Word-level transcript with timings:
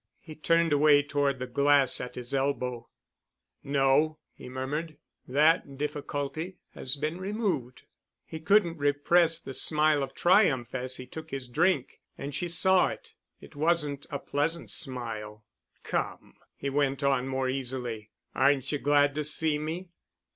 He 0.19 0.33
turned 0.33 0.73
away 0.73 1.03
toward 1.03 1.37
the 1.37 1.45
glass 1.45 2.01
at 2.01 2.15
his 2.15 2.33
elbow, 2.33 2.89
"No," 3.63 4.17
he 4.33 4.49
murmured, 4.49 4.97
"that 5.27 5.77
difficulty—has 5.77 6.95
been 6.95 7.19
removed." 7.19 7.83
He 8.25 8.39
couldn't 8.39 8.79
repress 8.79 9.37
the 9.39 9.53
smile 9.53 10.01
of 10.01 10.15
triumph 10.15 10.73
as 10.73 10.95
he 10.97 11.05
took 11.05 11.29
his 11.29 11.47
drink, 11.47 12.01
and 12.17 12.33
she 12.33 12.47
saw 12.47 12.87
it. 12.87 13.13
It 13.41 13.55
wasn't 13.55 14.07
a 14.09 14.17
pleasant 14.17 14.71
smile. 14.71 15.45
"Come," 15.83 16.33
he 16.55 16.71
went 16.71 17.03
on 17.03 17.27
more 17.27 17.47
easily, 17.47 18.09
"aren't 18.33 18.71
you 18.71 18.79
glad 18.79 19.13
to 19.13 19.23
see 19.23 19.59
me?" 19.59 19.89